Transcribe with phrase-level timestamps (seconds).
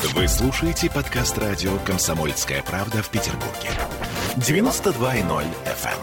[0.00, 3.68] Вы слушаете подкаст радио «Комсомольская правда» в Петербурге.
[4.36, 5.98] 92.0 FM.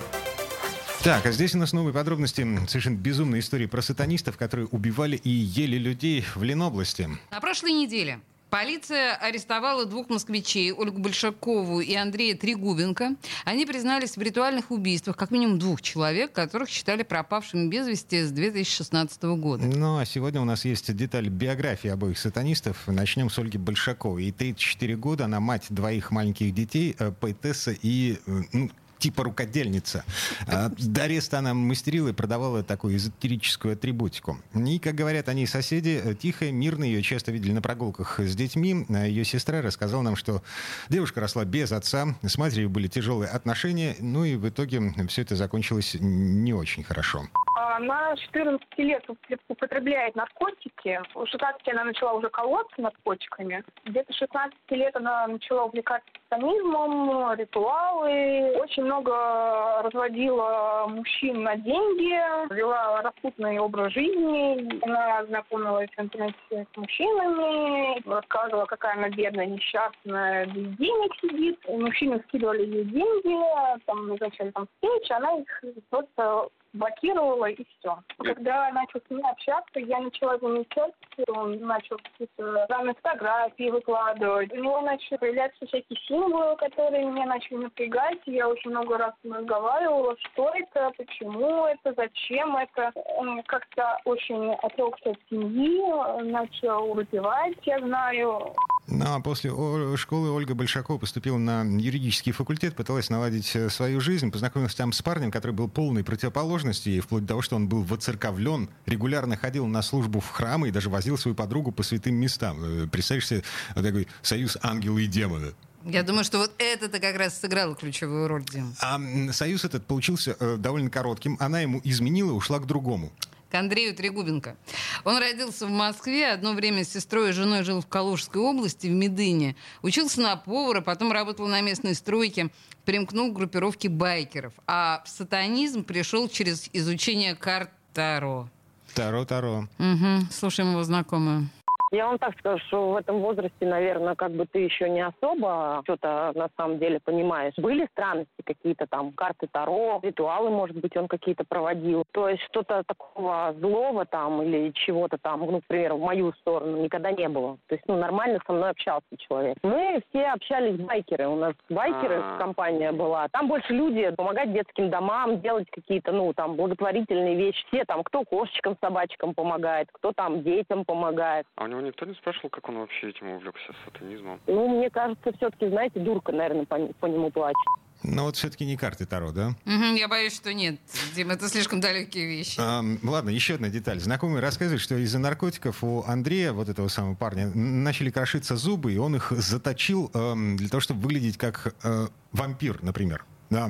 [1.02, 5.30] Так, а здесь у нас новые подробности совершенно безумной истории про сатанистов, которые убивали и
[5.30, 7.08] ели людей в Ленобласти.
[7.32, 8.20] На прошлой неделе
[8.56, 13.18] Полиция арестовала двух москвичей, Ольгу Большакову и Андрея Трегубенко.
[13.44, 18.32] Они признались в ритуальных убийствах как минимум двух человек, которых считали пропавшими без вести с
[18.32, 19.66] 2016 года.
[19.66, 22.78] Ну, а сегодня у нас есть деталь биографии обоих сатанистов.
[22.88, 24.24] Начнем с Ольги Большаковой.
[24.24, 30.04] Ей 34 года, она мать двоих маленьких детей, э, поэтесса и э, ну, типа рукодельница.
[30.48, 34.40] А, до ареста она мастерила и продавала такую эзотерическую атрибутику.
[34.54, 38.86] И, как говорят они соседи, э, тихая, мирная, ее часто видели на прогулках с детьми.
[38.90, 40.42] А ее сестра рассказала нам, что
[40.90, 45.36] девушка росла без отца, с матерью были тяжелые отношения, ну и в итоге все это
[45.36, 47.28] закончилось не очень хорошо.
[47.76, 49.04] Она 14 лет
[49.50, 51.02] употребляет наркотики.
[51.14, 53.64] В 16 она начала уже колоться наркотиками.
[53.84, 58.58] Где-то 16 лет она начала увлекаться сатанизмом, ритуалы.
[58.62, 64.82] Очень много разводила мужчин на деньги, вела распутный образ жизни.
[64.86, 71.60] Она знакомилась в интернете с мужчинами, рассказывала, какая она бедная, несчастная, без денег сидит.
[71.68, 77.98] Мужчины скидывали ей деньги, там назначали там встречи, она их просто блокировала и все.
[78.18, 80.94] Когда начал с ним общаться, я начала замечать,
[81.28, 84.52] он начал какие-то разные фотографии выкладывать.
[84.54, 88.20] У него начали появляться всякие символы, которые меня начали напрягать.
[88.26, 92.92] Я очень много раз разговаривала, что это, почему это, зачем это.
[93.18, 98.54] Он как-то очень отрекся от семьи, начал выпивать, я знаю.
[98.88, 99.50] Ну, а после
[99.98, 105.02] школы Ольга Большакова поступила на юридический факультет, пыталась наладить э, свою жизнь, познакомилась там с
[105.02, 109.66] парнем, который был полной противоположностью ей, вплоть до того, что он был воцерковлен, регулярно ходил
[109.66, 112.60] на службу в храмы и даже возил свою подругу по святым местам.
[112.64, 115.54] Э, представляешь себе такой союз ангела и демона.
[115.84, 118.76] Я думаю, что вот это-то как раз сыграло ключевую роль, Дим.
[118.82, 119.00] А
[119.32, 121.38] союз этот получился э, довольно коротким.
[121.40, 123.12] Она ему изменила и ушла к другому
[123.56, 124.58] к Андрею Трегубенко.
[125.06, 128.92] Он родился в Москве, одно время с сестрой и женой жил в Калужской области, в
[128.92, 129.56] Медыне.
[129.82, 132.50] Учился на повара, потом работал на местной стройке,
[132.84, 134.52] примкнул к группировке байкеров.
[134.68, 138.50] А в сатанизм пришел через изучение карт Таро.
[138.94, 139.70] Таро-таро.
[139.80, 140.28] Угу.
[140.32, 141.50] Слушаем его знакомую.
[141.96, 145.80] Я вам так скажу, что в этом возрасте, наверное, как бы ты еще не особо
[145.86, 147.54] что-то на самом деле понимаешь.
[147.56, 152.04] Были странности какие-то там, карты Таро, ритуалы, может быть, он какие-то проводил.
[152.12, 156.84] То есть что-то такого злого там или чего-то там, ну, к примеру, в мою сторону
[156.84, 157.58] никогда не было.
[157.68, 159.58] То есть, ну, нормально со мной общался человек.
[159.64, 161.30] Мы все общались байкеры.
[161.30, 162.38] У нас байкеры А-а-а.
[162.40, 163.30] компания была.
[163.30, 167.66] Там больше люди помогать детским домам, делать какие-то, ну, там, благотворительные вещи.
[167.68, 171.46] Все там, кто кошечкам, собачкам помогает, кто там детям помогает.
[171.56, 174.40] А у него никто не спрашивал, как он вообще этим увлекся, сатанизмом?
[174.48, 177.56] Ну, мне кажется, все-таки, знаете, дурка, наверное, по, по нему плачет.
[178.04, 179.56] Но вот все-таки не карты Таро, да?
[179.66, 180.80] Угу, я боюсь, что нет,
[181.16, 182.60] Дим, это слишком далекие вещи.
[182.60, 184.00] А, ладно, еще одна деталь.
[184.00, 188.98] Знакомый рассказывает, что из-за наркотиков у Андрея, вот этого самого парня, начали крошиться зубы, и
[188.98, 193.26] он их заточил э, для того, чтобы выглядеть как э, вампир, например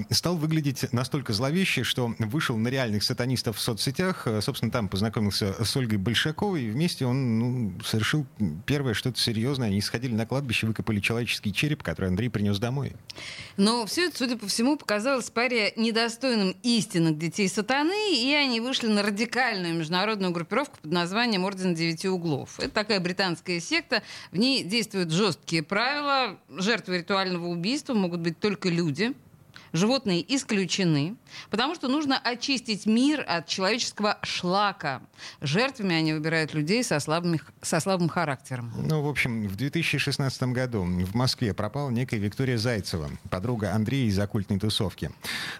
[0.09, 4.27] стал выглядеть настолько зловеще, что вышел на реальных сатанистов в соцсетях.
[4.27, 8.25] Э, собственно, там познакомился с Ольгой Большаковой, и вместе он ну, совершил
[8.65, 9.67] первое что-то серьезное.
[9.67, 12.93] Они сходили на кладбище, выкопали человеческий череп, который Андрей принес домой.
[13.57, 18.87] Но все это, судя по всему, показалось паре недостойным истинных детей сатаны, и они вышли
[18.87, 22.59] на радикальную международную группировку под названием Орден Девяти Углов.
[22.59, 26.39] Это такая британская секта, в ней действуют жесткие правила.
[26.49, 29.13] Жертвы ритуального убийства могут быть только люди,
[29.75, 31.17] Животные исключены,
[31.51, 35.01] потому что нужно очистить мир от человеческого шлака.
[35.41, 38.71] Жертвами они выбирают людей со, слабыми, со слабым характером.
[38.77, 44.17] Ну, в общем, в 2016 году в Москве пропала некая Виктория Зайцева, подруга Андрея из
[44.17, 45.09] оккультной тусовки.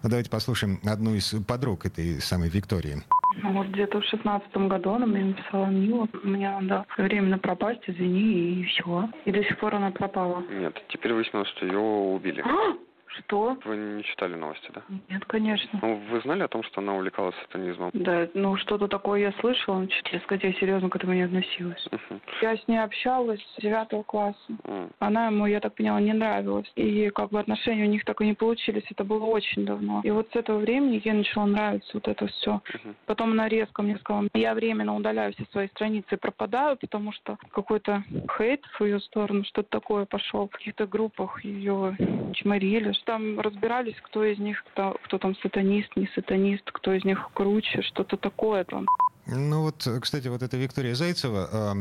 [0.02, 3.04] Давайте послушаем одну из подруг этой самой Виктории.
[3.44, 8.62] Ну, вот где-то в шестнадцатом году она мне написала, Мила, мне надо временно пропасть, извини,
[8.62, 9.10] и все.
[9.26, 10.42] И до сих пор она пропала.
[10.50, 12.42] Нет, теперь выяснилось, что ее убили.
[12.42, 12.78] А!
[13.20, 13.58] Что?
[13.64, 14.82] Вы не читали новости, да?
[15.10, 15.80] Нет, конечно.
[15.82, 17.92] Ну, вы знали о том, что она увлекалась сатанизмом?
[17.94, 21.88] Да, ну что-то такое я слышала, но, честно сказать, я серьезно к этому не относилась.
[21.92, 22.20] Uh-huh.
[22.42, 24.38] Я с ней общалась с девятого класса.
[24.50, 24.92] Uh-huh.
[25.00, 26.72] Она ему, я так поняла, не нравилась.
[26.76, 30.02] И как бы отношения у них так и не получились, это было очень давно.
[30.04, 32.62] И вот с этого времени ей начало нравиться вот это все.
[32.74, 32.96] Uh-huh.
[33.06, 37.38] Потом она резко мне сказала, я временно удаляю все свои страницы и пропадаю, потому что
[37.52, 38.04] какой-то
[38.38, 40.48] хейт в ее сторону, что-то такое пошел.
[40.48, 41.96] В каких-то группах ее
[42.34, 47.30] чморили, там разбирались, кто из них, кто, кто там сатанист, не сатанист, кто из них
[47.34, 48.86] круче, что-то такое там.
[49.28, 51.76] Ну вот, кстати, вот эта Виктория Зайцева,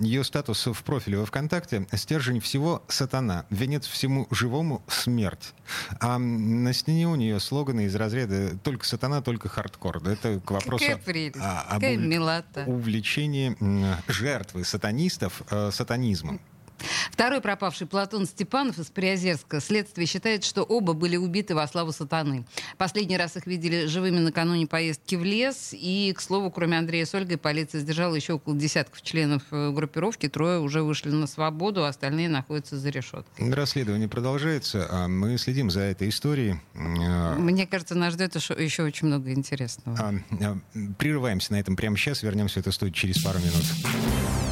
[0.00, 5.54] ее статус в профиле во ВКонтакте «Стержень всего– сатана, венец всему живому– смерть».
[6.00, 9.98] А на стене у нее слоганы из разряда «Только сатана, только хардкор».
[9.98, 10.84] Это к вопросу
[11.40, 11.82] о, об
[12.68, 13.56] увлечении
[14.10, 16.40] жертвы сатанистов э, сатанизмом.
[17.10, 19.60] Второй пропавший Платон Степанов из Приозерска.
[19.60, 22.44] Следствие считает, что оба были убиты во славу сатаны.
[22.78, 25.70] Последний раз их видели живыми накануне поездки в лес.
[25.72, 30.28] И, к слову, кроме Андрея с Ольгой, полиция сдержала еще около десятков членов э, группировки.
[30.28, 33.52] Трое уже вышли на свободу, остальные находятся за решеткой.
[33.52, 34.86] Расследование продолжается.
[34.90, 36.60] а Мы следим за этой историей.
[36.74, 39.98] А, Мне кажется, нас ждет еще очень много интересного.
[39.98, 40.14] А,
[40.44, 40.58] а,
[40.98, 42.22] прерываемся на этом прямо сейчас.
[42.22, 44.51] Вернемся в эту студию через пару минут.